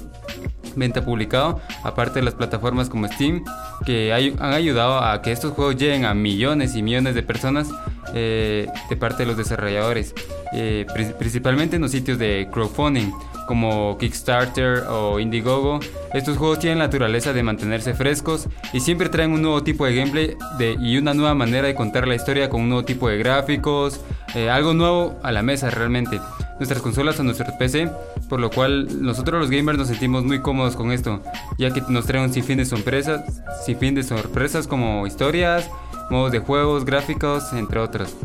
venta 0.77 1.03
publicado, 1.03 1.59
aparte 1.83 2.19
de 2.19 2.25
las 2.25 2.35
plataformas 2.35 2.87
como 2.87 3.07
Steam, 3.09 3.43
que 3.85 4.13
han 4.13 4.53
ayudado 4.53 5.03
a 5.03 5.21
que 5.21 5.33
estos 5.33 5.51
juegos 5.51 5.75
lleguen 5.75 6.05
a 6.05 6.13
millones 6.13 6.75
y 6.75 6.81
millones 6.81 7.13
de 7.13 7.23
personas 7.23 7.67
eh, 8.13 8.67
de 8.89 8.95
parte 8.95 9.23
de 9.23 9.25
los 9.25 9.35
desarrolladores, 9.35 10.13
eh, 10.53 10.85
principalmente 11.17 11.75
en 11.75 11.81
los 11.81 11.91
sitios 11.91 12.17
de 12.17 12.47
crowdfunding 12.53 13.11
como 13.49 13.97
Kickstarter 13.97 14.83
o 14.87 15.19
Indiegogo. 15.19 15.79
Estos 16.13 16.37
juegos 16.37 16.59
tienen 16.59 16.77
la 16.77 16.85
naturaleza 16.85 17.33
de 17.33 17.41
mantenerse 17.41 17.95
frescos 17.95 18.47
y 18.73 18.79
siempre 18.79 19.09
traen 19.09 19.31
un 19.31 19.41
nuevo 19.41 19.63
tipo 19.63 19.87
de 19.87 19.95
gameplay 19.95 20.37
y 20.79 20.97
una 20.99 21.15
nueva 21.15 21.33
manera 21.33 21.65
de 21.65 21.73
contar 21.73 22.07
la 22.07 22.13
historia 22.13 22.47
con 22.47 22.61
un 22.61 22.69
nuevo 22.69 22.85
tipo 22.85 23.09
de 23.09 23.17
gráficos, 23.17 24.01
eh, 24.35 24.51
algo 24.51 24.75
nuevo 24.75 25.19
a 25.23 25.31
la 25.31 25.41
mesa 25.41 25.71
realmente. 25.71 26.21
Nuestras 26.59 26.83
consolas 26.83 27.19
o 27.19 27.23
nuestro 27.23 27.47
PC, 27.57 27.89
por 28.29 28.39
lo 28.39 28.51
cual 28.51 29.01
nosotros 29.01 29.41
los 29.41 29.49
gamers 29.49 29.79
nos 29.79 29.87
sentimos 29.87 30.23
muy 30.23 30.41
cómodos 30.41 30.75
con 30.75 30.91
esto, 30.91 31.23
ya 31.57 31.73
que 31.73 31.81
nos 31.89 32.05
traen 32.05 32.25
un 32.25 32.33
sinfín 32.33 32.57
de 32.57 32.65
sorpresas, 32.65 33.41
sinfín 33.65 33.95
de 33.95 34.03
sorpresas 34.03 34.67
como 34.67 35.07
historias, 35.07 35.67
modos 36.11 36.31
de 36.31 36.37
juegos, 36.37 36.85
gráficos, 36.85 37.51
entre 37.53 37.79
otros. 37.79 38.15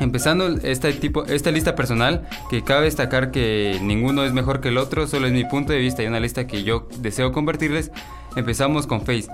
Empezando 0.00 0.46
este 0.62 0.96
esta 1.28 1.50
lista 1.50 1.74
personal, 1.74 2.28
que 2.50 2.62
cabe 2.62 2.84
destacar 2.84 3.30
que 3.30 3.78
ninguno 3.82 4.24
es 4.24 4.32
mejor 4.32 4.60
que 4.60 4.68
el 4.68 4.78
otro, 4.78 5.06
solo 5.06 5.26
es 5.26 5.32
mi 5.32 5.44
punto 5.44 5.72
de 5.72 5.80
vista 5.80 6.02
y 6.02 6.06
una 6.06 6.20
lista 6.20 6.46
que 6.46 6.62
yo 6.62 6.86
deseo 6.98 7.32
compartirles, 7.32 7.90
empezamos 8.36 8.86
con 8.86 9.00
Face. 9.00 9.28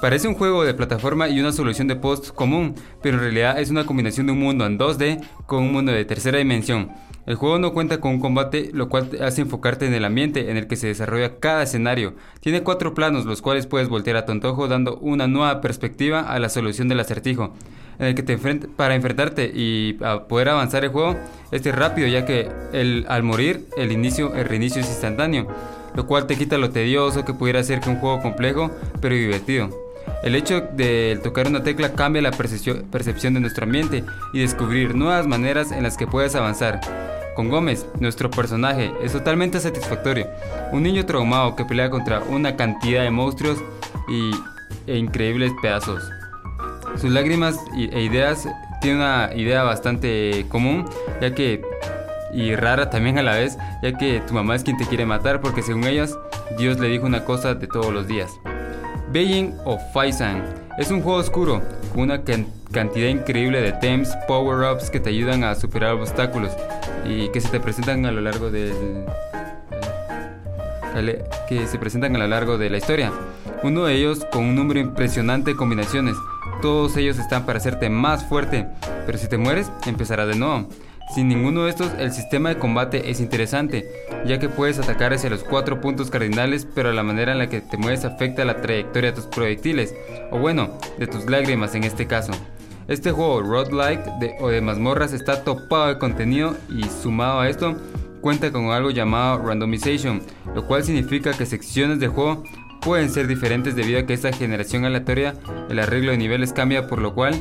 Parece 0.00 0.28
un 0.28 0.34
juego 0.34 0.64
de 0.64 0.74
plataforma 0.74 1.28
y 1.28 1.40
una 1.40 1.52
solución 1.52 1.88
de 1.88 1.96
post 1.96 2.28
común, 2.28 2.74
pero 3.02 3.16
en 3.16 3.22
realidad 3.22 3.58
es 3.58 3.70
una 3.70 3.84
combinación 3.84 4.26
de 4.26 4.32
un 4.32 4.38
mundo 4.38 4.64
en 4.64 4.78
2D 4.78 5.20
con 5.46 5.64
un 5.64 5.72
mundo 5.72 5.92
de 5.92 6.04
tercera 6.04 6.38
dimensión. 6.38 6.90
El 7.26 7.34
juego 7.34 7.58
no 7.58 7.72
cuenta 7.72 8.00
con 8.00 8.12
un 8.12 8.20
combate, 8.20 8.70
lo 8.72 8.88
cual 8.88 9.10
te 9.10 9.22
hace 9.22 9.42
enfocarte 9.42 9.86
en 9.86 9.94
el 9.94 10.04
ambiente 10.04 10.50
en 10.50 10.56
el 10.56 10.66
que 10.66 10.76
se 10.76 10.86
desarrolla 10.86 11.38
cada 11.40 11.64
escenario. 11.64 12.14
Tiene 12.40 12.62
cuatro 12.62 12.94
planos, 12.94 13.26
los 13.26 13.42
cuales 13.42 13.66
puedes 13.66 13.88
voltear 13.88 14.16
a 14.16 14.24
tu 14.24 14.32
antojo 14.32 14.66
dando 14.66 14.96
una 14.96 15.26
nueva 15.26 15.60
perspectiva 15.60 16.20
a 16.20 16.38
la 16.38 16.48
solución 16.48 16.88
del 16.88 17.00
acertijo. 17.00 17.52
Que 17.98 18.22
te 18.22 18.34
enfrent 18.34 18.66
para 18.76 18.94
enfrentarte 18.94 19.50
y 19.52 19.94
poder 20.28 20.50
avanzar 20.50 20.84
el 20.84 20.90
juego, 20.90 21.16
este 21.50 21.70
es 21.70 21.74
rápido 21.74 22.06
ya 22.06 22.24
que 22.24 22.48
al 23.08 23.22
morir 23.22 23.66
el 23.76 23.92
inicio, 23.92 24.34
el 24.34 24.44
reinicio 24.44 24.80
es 24.80 24.88
instantáneo, 24.88 25.48
lo 25.94 26.06
cual 26.06 26.26
te 26.26 26.36
quita 26.36 26.58
lo 26.58 26.70
tedioso 26.70 27.24
que 27.24 27.34
pudiera 27.34 27.62
ser 27.62 27.80
que 27.80 27.90
un 27.90 27.96
juego 27.96 28.22
complejo 28.22 28.70
pero 29.00 29.14
divertido. 29.14 29.70
El 30.22 30.34
hecho 30.34 30.60
de 30.60 31.18
tocar 31.22 31.46
una 31.46 31.62
tecla 31.62 31.92
cambia 31.92 32.22
la 32.22 32.30
percepción 32.30 33.34
de 33.34 33.40
nuestro 33.40 33.64
ambiente 33.64 34.04
y 34.32 34.40
descubrir 34.40 34.94
nuevas 34.94 35.26
maneras 35.26 35.70
en 35.70 35.82
las 35.82 35.96
que 35.96 36.06
puedes 36.06 36.34
avanzar. 36.34 36.80
Con 37.36 37.50
Gómez, 37.50 37.86
nuestro 38.00 38.30
personaje 38.30 38.92
es 39.00 39.12
totalmente 39.12 39.60
satisfactorio. 39.60 40.26
Un 40.72 40.82
niño 40.82 41.06
traumado 41.06 41.54
que 41.54 41.64
pelea 41.64 41.88
contra 41.88 42.20
una 42.20 42.56
cantidad 42.56 43.04
de 43.04 43.10
monstruos 43.10 43.58
y, 44.08 44.32
e 44.90 44.98
increíbles 44.98 45.52
pedazos. 45.62 46.02
Sus 47.00 47.10
lágrimas 47.10 47.56
e 47.76 48.02
ideas 48.02 48.48
tiene 48.80 48.96
una 48.96 49.30
idea 49.34 49.62
bastante 49.62 50.46
común, 50.48 50.84
ya 51.20 51.34
que 51.34 51.62
y 52.32 52.54
rara 52.54 52.90
también 52.90 53.18
a 53.18 53.22
la 53.22 53.36
vez, 53.36 53.56
ya 53.82 53.96
que 53.96 54.20
tu 54.20 54.34
mamá 54.34 54.54
es 54.54 54.62
quien 54.62 54.76
te 54.76 54.86
quiere 54.86 55.06
matar 55.06 55.40
porque 55.40 55.62
según 55.62 55.84
ellas 55.84 56.18
Dios 56.58 56.78
le 56.78 56.88
dijo 56.88 57.06
una 57.06 57.24
cosa 57.24 57.54
de 57.54 57.66
todos 57.66 57.92
los 57.92 58.06
días. 58.06 58.30
Beijing 59.10 59.54
of 59.64 59.80
Faisang 59.94 60.44
es 60.76 60.90
un 60.90 61.00
juego 61.02 61.18
oscuro 61.18 61.62
con 61.92 62.02
una 62.02 62.22
cantidad 62.22 63.08
increíble 63.08 63.60
de 63.62 63.72
tems, 63.72 64.10
power-ups 64.26 64.90
que 64.90 65.00
te 65.00 65.10
ayudan 65.10 65.44
a 65.44 65.54
superar 65.54 65.94
obstáculos 65.94 66.52
y 67.06 67.28
que 67.30 67.40
se 67.40 67.48
te 67.48 67.60
presentan 67.60 68.04
a 68.06 68.12
lo 68.12 68.20
largo 68.20 68.50
del 68.50 69.06
que 71.48 71.66
se 71.68 71.78
presentan 71.78 72.16
a 72.16 72.18
lo 72.18 72.26
largo 72.26 72.58
de 72.58 72.70
la 72.70 72.78
historia. 72.78 73.12
Uno 73.62 73.84
de 73.84 73.94
ellos 73.94 74.26
con 74.32 74.44
un 74.44 74.56
número 74.56 74.80
impresionante 74.80 75.52
de 75.52 75.56
combinaciones. 75.56 76.16
Todos 76.60 76.96
ellos 76.96 77.18
están 77.18 77.46
para 77.46 77.58
hacerte 77.58 77.88
más 77.88 78.24
fuerte, 78.24 78.66
pero 79.06 79.16
si 79.16 79.28
te 79.28 79.38
mueres, 79.38 79.70
empezará 79.86 80.26
de 80.26 80.34
nuevo. 80.34 80.68
Sin 81.14 81.28
ninguno 81.28 81.64
de 81.64 81.70
estos, 81.70 81.92
el 81.98 82.12
sistema 82.12 82.50
de 82.50 82.58
combate 82.58 83.10
es 83.10 83.20
interesante, 83.20 83.88
ya 84.26 84.38
que 84.38 84.48
puedes 84.48 84.78
atacar 84.78 85.14
hacia 85.14 85.30
los 85.30 85.44
cuatro 85.44 85.80
puntos 85.80 86.10
cardinales, 86.10 86.66
pero 86.74 86.92
la 86.92 87.02
manera 87.02 87.32
en 87.32 87.38
la 87.38 87.48
que 87.48 87.60
te 87.60 87.78
mueves 87.78 88.04
afecta 88.04 88.44
la 88.44 88.60
trayectoria 88.60 89.10
de 89.10 89.16
tus 89.16 89.26
proyectiles, 89.26 89.94
o 90.30 90.38
bueno, 90.38 90.76
de 90.98 91.06
tus 91.06 91.24
lágrimas 91.30 91.74
en 91.74 91.84
este 91.84 92.06
caso. 92.06 92.32
Este 92.88 93.12
juego 93.12 93.40
roguelike 93.40 94.04
de, 94.18 94.34
o 94.40 94.48
de 94.48 94.60
mazmorras 94.60 95.12
está 95.12 95.44
topado 95.44 95.86
de 95.86 95.98
contenido 95.98 96.56
y 96.68 96.82
sumado 96.84 97.40
a 97.40 97.48
esto, 97.48 97.76
cuenta 98.20 98.50
con 98.50 98.70
algo 98.72 98.90
llamado 98.90 99.46
randomization, 99.46 100.22
lo 100.54 100.66
cual 100.66 100.84
significa 100.84 101.32
que 101.32 101.46
secciones 101.46 102.00
de 102.00 102.08
juego 102.08 102.42
pueden 102.88 103.10
ser 103.10 103.26
diferentes 103.26 103.76
debido 103.76 104.00
a 104.00 104.06
que 104.06 104.14
esta 104.14 104.32
generación 104.32 104.86
aleatoria 104.86 105.34
el 105.68 105.78
arreglo 105.78 106.10
de 106.10 106.16
niveles 106.16 106.54
cambia, 106.54 106.86
por 106.86 107.02
lo 107.02 107.12
cual 107.12 107.34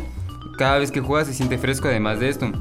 cada 0.58 0.78
vez 0.78 0.92
que 0.92 1.00
juegas 1.00 1.30
se 1.30 1.34
siente 1.34 1.58
fresco 1.58 1.88
además 1.88 2.20
de 2.20 2.28
esto 2.28 2.52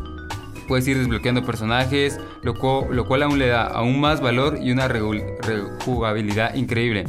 puedes 0.69 0.87
ir 0.87 0.97
desbloqueando 0.97 1.45
personajes, 1.45 2.17
lo, 2.45 2.55
cual, 2.55 3.25
aún 3.25 3.41
le 3.41 3.49
da 3.49 3.65
aún 3.65 4.01
más 4.01 4.21
valor 4.21 4.61
y 4.63 4.71
una 4.71 4.87
rejugabilidad 4.87 6.55
increíble. 6.55 7.07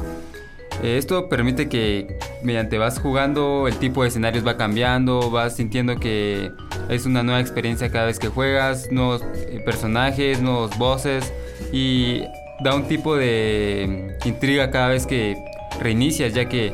Eh, 0.81 0.97
esto 0.97 1.29
permite 1.29 1.69
que 1.69 2.17
mediante 2.41 2.79
vas 2.79 2.97
jugando 2.97 3.67
el 3.67 3.75
tipo 3.75 4.01
de 4.01 4.09
escenarios 4.09 4.45
va 4.45 4.57
cambiando, 4.57 5.29
vas 5.29 5.57
sintiendo 5.57 5.97
que 5.97 6.51
es 6.89 7.05
una 7.05 7.21
nueva 7.21 7.39
experiencia 7.39 7.91
cada 7.91 8.07
vez 8.07 8.17
que 8.17 8.29
juegas, 8.29 8.91
nuevos 8.91 9.23
eh, 9.35 9.61
personajes, 9.63 10.41
nuevos 10.41 10.75
bosses 10.79 11.31
y 11.71 12.23
da 12.63 12.73
un 12.73 12.87
tipo 12.87 13.15
de 13.15 14.17
intriga 14.25 14.71
cada 14.71 14.87
vez 14.87 15.05
que 15.05 15.37
reinicias 15.79 16.33
ya 16.33 16.47
que 16.47 16.73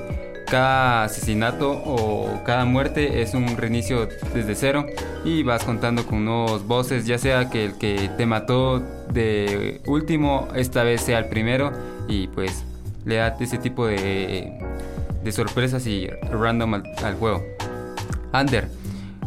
cada 0.50 1.06
asesinato 1.06 1.72
o 1.72 2.44
cada 2.46 2.66
muerte 2.66 3.22
es 3.22 3.34
un 3.34 3.58
reinicio 3.58 4.08
desde 4.34 4.56
cero 4.56 4.86
y 5.26 5.44
vas 5.44 5.64
contando 5.64 6.06
con 6.06 6.26
nuevos 6.26 6.68
bosses, 6.68 7.06
ya 7.06 7.18
sea 7.18 7.50
que 7.50 7.66
el 7.66 7.78
que 7.78 8.10
te 8.18 8.26
mató 8.26 8.80
de 9.12 9.82
último 9.86 10.48
esta 10.56 10.84
vez 10.84 11.02
sea 11.02 11.20
el 11.20 11.26
primero 11.26 11.72
y 12.08 12.28
pues 12.28 12.64
le 13.06 13.16
da 13.16 13.36
ese 13.40 13.58
tipo 13.58 13.88
de, 13.88 14.60
de 15.24 15.32
sorpresas 15.32 15.88
y 15.88 16.08
random 16.08 16.76
al, 16.76 16.84
al 17.04 17.16
juego. 17.16 17.44
Under 18.34 18.68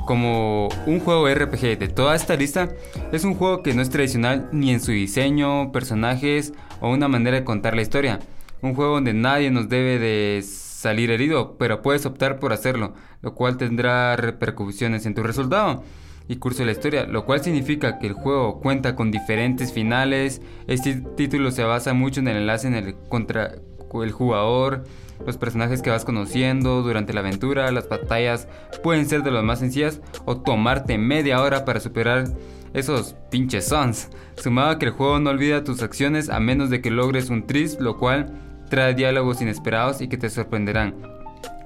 como 0.07 0.69
un 0.87 1.01
juego 1.01 1.29
RPG 1.29 1.79
de 1.79 1.89
toda 1.89 2.15
esta 2.15 2.37
lista, 2.37 2.71
es 3.13 3.25
un 3.25 3.35
juego 3.35 3.63
que 3.63 3.75
no 3.75 3.83
es 3.83 3.91
tradicional 3.91 4.49
ni 4.53 4.71
en 4.71 4.81
su 4.81 4.93
diseño, 4.93 5.73
personajes 5.73 6.55
o 6.81 6.91
una 6.91 7.09
manera 7.09 7.39
de 7.39 7.45
contar 7.45 7.75
la 7.75 7.83
historia. 7.83 8.21
Un 8.63 8.75
juego 8.75 8.95
donde 8.95 9.13
nadie 9.13 9.51
nos 9.51 9.69
debe 9.69 9.99
de 9.99 10.43
salir 10.43 11.11
herido, 11.11 11.57
pero 11.59 11.83
puedes 11.83 12.07
optar 12.07 12.39
por 12.39 12.53
hacerlo, 12.53 12.95
lo 13.23 13.35
cual 13.35 13.57
tendrá 13.57 14.17
repercusiones 14.17 15.07
en 15.07 15.15
tu 15.15 15.23
resultado 15.23 15.83
y 16.29 16.37
curso 16.37 16.61
de 16.61 16.67
la 16.67 16.73
historia, 16.73 17.05
lo 17.05 17.25
cual 17.25 17.43
significa 17.43 17.99
que 17.99 18.09
el 18.09 18.13
juego 18.13 18.61
cuenta 18.61 18.97
con 18.97 19.11
diferentes 19.11 19.73
finales. 19.73 20.43
Este 20.67 20.95
título 21.17 21.51
se 21.51 21.65
basa 21.65 21.93
mucho 21.93 22.21
en 22.21 22.29
el 22.29 22.39
enlace 22.39 22.67
en 22.67 22.75
el 22.75 22.95
contra 23.09 23.55
el 24.03 24.13
jugador, 24.13 24.85
los 25.25 25.39
personajes 25.39 25.81
que 25.81 25.91
vas 25.91 26.05
conociendo 26.05 26.83
durante 26.83 27.15
la 27.15 27.21
aventura, 27.21 27.71
las 27.73 27.89
batallas 27.89 28.49
pueden 28.83 29.07
ser 29.07 29.23
de 29.23 29.31
las 29.31 29.45
más 29.45 29.61
sencillas 29.61 30.01
o 30.25 30.39
tomarte 30.39 30.99
media 30.99 31.41
hora 31.41 31.65
para 31.65 31.81
superar 31.81 32.29
esos 32.77 33.17
pinches 33.31 33.67
sons. 33.67 34.09
Sumado 34.37 34.71
a 34.71 34.79
que 34.79 34.87
el 34.87 34.93
juego 34.93 35.19
no 35.19 35.31
olvida 35.31 35.65
tus 35.65 35.83
acciones 35.83 36.29
a 36.29 36.39
menos 36.41 36.69
de 36.69 36.83
que 36.83 36.91
logres 36.91 37.31
un 37.31 37.47
tris, 37.47 37.79
lo 37.81 37.97
cual 37.97 38.31
trae 38.69 38.95
diálogos 38.95 39.41
inesperados 39.41 40.03
y 40.03 40.09
que 40.09 40.19
te 40.19 40.29
sorprenderán. 40.29 40.95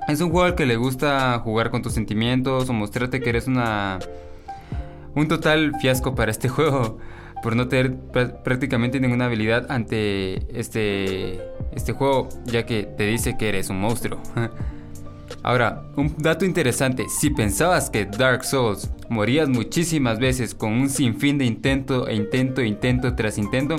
Es 0.08 0.20
un 0.20 0.30
juego 0.30 0.46
al 0.46 0.54
que 0.54 0.66
le 0.66 0.76
gusta 0.76 1.38
jugar 1.40 1.70
con 1.70 1.82
tus 1.82 1.94
sentimientos 1.94 2.70
o 2.70 2.72
mostrarte 2.72 3.20
que 3.20 3.28
eres 3.28 3.48
una 3.48 3.98
un 5.16 5.26
total 5.26 5.72
fiasco 5.80 6.14
para 6.14 6.30
este 6.30 6.48
juego 6.56 6.98
por 7.42 7.56
no 7.56 7.66
tener 7.66 7.96
prácticamente 8.44 9.00
ninguna 9.00 9.24
habilidad 9.24 9.66
ante 9.70 10.46
este 10.56 11.40
este 11.72 11.92
juego, 11.92 12.28
ya 12.44 12.66
que 12.66 12.84
te 12.84 13.04
dice 13.06 13.36
que 13.36 13.48
eres 13.48 13.68
un 13.68 13.80
monstruo. 13.80 14.20
Ahora, 15.42 15.83
un 15.96 16.14
dato 16.18 16.44
interesante, 16.44 17.09
si 17.09 17.31
pensabas 17.31 17.88
que 17.88 18.05
Dark 18.05 18.44
Souls 18.44 18.90
morías 19.09 19.48
muchísimas 19.48 20.18
veces 20.18 20.55
con 20.55 20.72
un 20.72 20.90
sinfín 20.90 21.38
de 21.38 21.46
intento 21.46 22.09
e 22.09 22.14
intento 22.14 22.61
e 22.61 22.66
intento 22.66 23.14
tras 23.14 23.38
intento, 23.38 23.76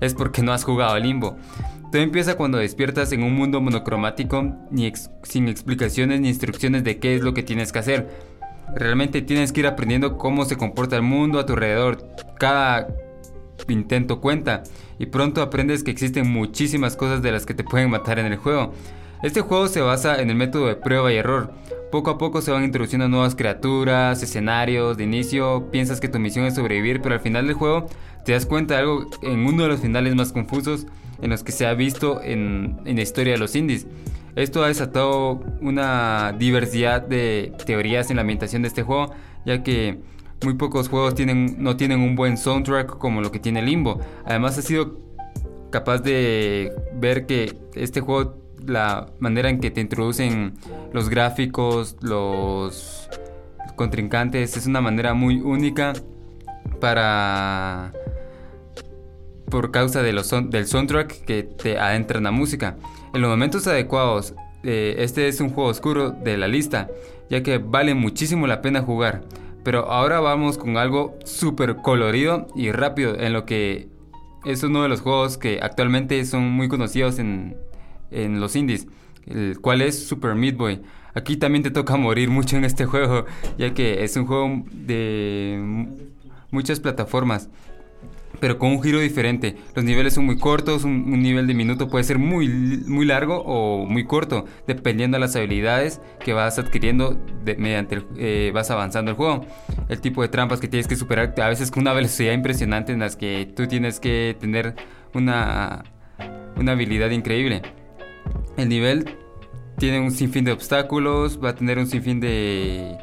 es 0.00 0.14
porque 0.14 0.42
no 0.42 0.52
has 0.52 0.64
jugado 0.64 0.98
Limbo. 0.98 1.36
Todo 1.90 2.02
empieza 2.02 2.36
cuando 2.36 2.58
despiertas 2.58 3.10
en 3.12 3.24
un 3.24 3.34
mundo 3.34 3.60
monocromático, 3.60 4.54
ni 4.70 4.92
sin 5.24 5.48
explicaciones 5.48 6.20
ni 6.20 6.28
instrucciones 6.28 6.84
de 6.84 6.98
qué 7.00 7.16
es 7.16 7.22
lo 7.22 7.34
que 7.34 7.42
tienes 7.42 7.72
que 7.72 7.80
hacer. 7.80 8.08
Realmente 8.76 9.22
tienes 9.22 9.50
que 9.50 9.60
ir 9.60 9.66
aprendiendo 9.66 10.16
cómo 10.16 10.44
se 10.44 10.56
comporta 10.56 10.94
el 10.94 11.02
mundo 11.02 11.40
a 11.40 11.46
tu 11.46 11.54
alrededor. 11.54 12.06
Cada 12.38 12.86
intento 13.68 14.20
cuenta 14.20 14.62
y 14.98 15.06
pronto 15.06 15.42
aprendes 15.42 15.82
que 15.82 15.90
existen 15.90 16.30
muchísimas 16.30 16.96
cosas 16.96 17.22
de 17.22 17.32
las 17.32 17.46
que 17.46 17.54
te 17.54 17.64
pueden 17.64 17.90
matar 17.90 18.20
en 18.20 18.26
el 18.26 18.36
juego. 18.36 18.72
Este 19.22 19.42
juego 19.42 19.68
se 19.68 19.80
basa 19.80 20.20
en 20.20 20.30
el 20.30 20.36
método 20.36 20.66
de 20.66 20.76
prueba 20.76 21.12
y 21.12 21.16
error. 21.16 21.52
Poco 21.90 22.10
a 22.10 22.18
poco 22.18 22.40
se 22.40 22.52
van 22.52 22.64
introduciendo 22.64 23.08
nuevas 23.08 23.34
criaturas, 23.34 24.22
escenarios, 24.22 24.96
de 24.96 25.04
inicio 25.04 25.70
piensas 25.70 26.00
que 26.00 26.08
tu 26.08 26.18
misión 26.18 26.46
es 26.46 26.54
sobrevivir, 26.54 27.02
pero 27.02 27.16
al 27.16 27.20
final 27.20 27.46
del 27.46 27.54
juego 27.54 27.86
te 28.24 28.32
das 28.32 28.46
cuenta 28.46 28.74
de 28.74 28.80
algo 28.80 29.06
en 29.22 29.44
uno 29.44 29.64
de 29.64 29.68
los 29.68 29.80
finales 29.80 30.14
más 30.14 30.32
confusos 30.32 30.86
en 31.20 31.30
los 31.30 31.42
que 31.42 31.52
se 31.52 31.66
ha 31.66 31.74
visto 31.74 32.22
en, 32.22 32.80
la 32.84 33.02
historia 33.02 33.34
de 33.34 33.38
los 33.38 33.54
indies. 33.54 33.86
Esto 34.36 34.62
ha 34.62 34.68
desatado 34.68 35.44
una 35.60 36.34
diversidad 36.38 37.02
de 37.02 37.52
teorías 37.66 38.10
en 38.10 38.16
la 38.16 38.22
ambientación 38.22 38.62
de 38.62 38.68
este 38.68 38.82
juego, 38.82 39.12
ya 39.44 39.62
que 39.62 40.00
muy 40.42 40.54
pocos 40.54 40.88
juegos 40.88 41.14
tienen, 41.14 41.56
no 41.62 41.76
tienen 41.76 42.00
un 42.00 42.16
buen 42.16 42.38
soundtrack 42.38 42.96
como 42.96 43.20
lo 43.20 43.30
que 43.30 43.38
tiene 43.38 43.60
Limbo. 43.60 44.00
Además 44.24 44.56
ha 44.56 44.62
sido 44.62 45.00
capaz 45.70 45.98
de 45.98 46.72
ver 46.94 47.26
que 47.26 47.58
este 47.74 48.00
juego, 48.00 48.38
la 48.66 49.06
manera 49.18 49.48
en 49.48 49.60
que 49.60 49.70
te 49.70 49.80
introducen 49.80 50.54
los 50.92 51.08
gráficos, 51.08 51.96
los 52.00 53.08
contrincantes, 53.76 54.56
es 54.56 54.66
una 54.66 54.80
manera 54.80 55.14
muy 55.14 55.40
única 55.40 55.92
para 56.80 57.92
por 59.50 59.70
causa 59.70 60.02
de 60.02 60.12
los 60.12 60.30
del 60.30 60.66
soundtrack 60.66 61.24
que 61.24 61.42
te 61.42 61.78
adentra 61.78 62.18
en 62.18 62.24
la 62.24 62.30
música. 62.30 62.76
En 63.12 63.20
los 63.20 63.30
momentos 63.30 63.66
adecuados, 63.66 64.34
eh, 64.62 64.96
este 64.98 65.28
es 65.28 65.40
un 65.40 65.50
juego 65.50 65.70
oscuro 65.70 66.10
de 66.10 66.36
la 66.36 66.46
lista, 66.46 66.88
ya 67.28 67.42
que 67.42 67.58
vale 67.58 67.94
muchísimo 67.94 68.46
la 68.46 68.62
pena 68.62 68.82
jugar. 68.82 69.22
Pero 69.64 69.90
ahora 69.90 70.20
vamos 70.20 70.56
con 70.56 70.76
algo 70.76 71.18
súper 71.24 71.76
colorido 71.76 72.46
y 72.54 72.72
rápido, 72.72 73.18
en 73.18 73.32
lo 73.32 73.44
que 73.44 73.88
es 74.44 74.62
uno 74.62 74.82
de 74.82 74.88
los 74.88 75.00
juegos 75.00 75.36
que 75.36 75.58
actualmente 75.60 76.24
son 76.24 76.50
muy 76.50 76.68
conocidos 76.68 77.18
en, 77.18 77.56
en 78.10 78.40
los 78.40 78.56
indies, 78.56 78.86
el 79.26 79.58
cual 79.60 79.82
es 79.82 80.06
Super 80.06 80.34
Meat 80.34 80.56
Boy. 80.56 80.80
Aquí 81.14 81.36
también 81.36 81.62
te 81.62 81.70
toca 81.70 81.96
morir 81.96 82.30
mucho 82.30 82.56
en 82.56 82.64
este 82.64 82.84
juego, 82.86 83.26
ya 83.58 83.74
que 83.74 84.04
es 84.04 84.16
un 84.16 84.26
juego 84.26 84.64
de 84.72 85.86
muchas 86.50 86.80
plataformas 86.80 87.48
pero 88.40 88.58
con 88.58 88.70
un 88.70 88.82
giro 88.82 88.98
diferente. 88.98 89.56
Los 89.74 89.84
niveles 89.84 90.14
son 90.14 90.24
muy 90.24 90.38
cortos, 90.38 90.84
un, 90.84 91.22
nivel 91.22 91.46
de 91.46 91.54
minuto 91.54 91.88
puede 91.88 92.04
ser 92.04 92.18
muy, 92.18 92.48
muy 92.48 93.04
largo 93.04 93.42
o 93.44 93.86
muy 93.86 94.04
corto, 94.04 94.46
dependiendo 94.66 95.16
de 95.16 95.20
las 95.20 95.36
habilidades 95.36 96.00
que 96.24 96.32
vas 96.32 96.58
adquiriendo 96.58 97.18
mediante 97.58 98.02
eh, 98.16 98.50
vas 98.54 98.70
avanzando 98.70 99.10
el 99.10 99.16
juego. 99.16 99.44
El 99.88 100.00
tipo 100.00 100.22
de 100.22 100.28
trampas 100.28 100.60
que 100.60 100.68
tienes 100.68 100.88
que 100.88 100.96
superar, 100.96 101.34
a 101.40 101.48
veces 101.48 101.70
con 101.70 101.82
una 101.82 101.92
velocidad 101.92 102.32
impresionante 102.32 102.92
en 102.92 103.00
las 103.00 103.16
que 103.16 103.50
tú 103.54 103.66
tienes 103.66 104.00
que 104.00 104.36
tener 104.40 104.74
una, 105.14 105.84
una 106.56 106.72
habilidad 106.72 107.10
increíble. 107.10 107.62
El 108.60 108.68
nivel 108.68 109.16
tiene 109.78 110.00
un 110.00 110.10
sinfín 110.10 110.44
de 110.44 110.52
obstáculos, 110.52 111.40
va 111.42 111.50
a 111.50 111.54
tener 111.54 111.78
un 111.78 111.86
sinfín 111.86 112.20
de 112.20 112.98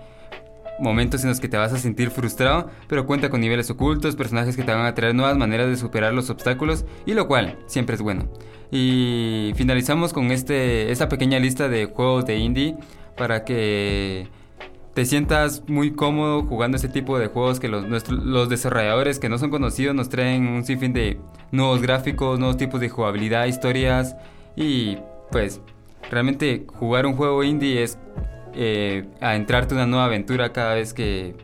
momentos 0.80 1.24
en 1.24 1.30
los 1.30 1.39
que 1.39 1.48
te 1.48 1.58
vas 1.58 1.74
a 1.74 1.80
sentir 1.80 2.12
frustrado, 2.12 2.70
pero 2.88 3.08
cuenta 3.08 3.32
con 3.32 3.41
niveles 3.41 3.72
ocultos, 3.72 4.15
personajes 4.15 4.56
que 4.56 4.62
te 4.62 4.72
van 4.72 4.86
a 4.86 4.93
traer 4.93 5.15
nuevas 5.15 5.36
maneras 5.36 5.67
de 5.67 5.76
superar 5.76 6.13
los 6.13 6.30
obstáculos, 6.30 6.86
y 7.08 7.15
lo 7.15 7.28
cual 7.28 7.58
siempre 7.65 7.96
es 7.96 8.04
bueno. 8.04 8.30
Y 8.70 9.54
finalizamos 9.56 10.13
con 10.13 10.30
este, 10.30 10.91
esta 10.91 11.10
pequeña 11.10 11.39
lista 11.39 11.67
de 11.70 11.86
juegos 11.86 12.28
de 12.28 12.38
indie 12.38 12.76
para 13.17 13.43
que 13.43 14.28
te 14.93 15.06
sientas 15.06 15.63
muy 15.67 15.93
cómodo 15.93 16.43
jugando 16.43 16.76
este 16.76 16.89
tipo 16.89 17.17
de 17.17 17.28
juegos 17.28 17.60
que 17.60 17.67
los, 17.67 17.86
los 18.10 18.50
desarrolladores 18.50 19.17
que 19.17 19.30
no 19.30 19.39
son 19.39 19.50
conocidos 19.50 19.96
nos 19.96 20.10
traen 20.10 20.48
un 20.48 20.63
sinfín 20.65 20.93
de 20.93 21.20
nuevos 21.52 21.82
gráficos, 21.82 22.38
nuevos 22.38 22.58
tipos 22.58 22.80
de 22.80 22.89
jugabilidad, 22.89 23.48
historias 23.48 24.15
y 24.56 24.98
pues 25.31 25.61
realmente 26.09 26.65
jugar 26.73 27.05
un 27.05 27.15
juego 27.15 27.43
indie 27.43 27.83
es 27.83 27.97
eh, 28.53 29.05
a 29.21 29.35
entrarte 29.35 29.73
una 29.75 29.85
nueva 29.85 30.05
aventura 30.05 30.51
cada 30.51 30.75
vez 30.75 30.93
que 30.93 31.35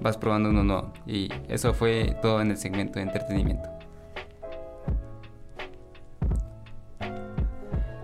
vas 0.00 0.16
probando 0.16 0.50
uno 0.50 0.62
nuevo. 0.62 0.92
Y 1.06 1.28
eso 1.48 1.74
fue 1.74 2.16
todo 2.22 2.40
en 2.40 2.50
el 2.50 2.56
segmento 2.56 2.98
de 2.98 3.06
entretenimiento. 3.06 3.68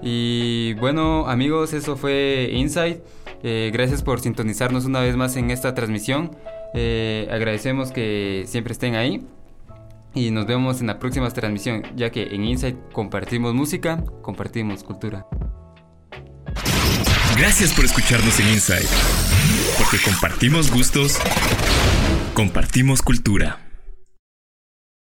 Y 0.03 0.75
bueno 0.75 1.27
amigos, 1.29 1.72
eso 1.72 1.96
fue 1.96 2.51
Insight. 2.53 3.01
Eh, 3.42 3.70
gracias 3.72 4.03
por 4.03 4.20
sintonizarnos 4.20 4.85
una 4.85 5.01
vez 5.01 5.16
más 5.16 5.37
en 5.37 5.51
esta 5.51 5.75
transmisión. 5.75 6.31
Eh, 6.75 7.29
agradecemos 7.31 7.92
que 7.92 8.44
siempre 8.46 8.72
estén 8.72 8.94
ahí. 8.94 9.27
Y 10.17 10.31
nos 10.31 10.47
vemos 10.47 10.81
en 10.81 10.87
la 10.87 10.99
próxima 10.99 11.31
transmisión, 11.31 11.83
ya 11.95 12.11
que 12.11 12.35
en 12.35 12.43
Insight 12.43 12.75
compartimos 12.91 13.53
música, 13.53 14.03
compartimos 14.23 14.83
cultura. 14.83 15.27
Gracias 17.37 17.75
por 17.75 17.85
escucharnos 17.85 18.41
en 18.41 18.49
Inside. 18.49 18.89
Porque 19.77 19.99
compartimos 20.03 20.71
gustos, 20.71 21.19
compartimos 22.33 23.03
cultura. 23.03 23.66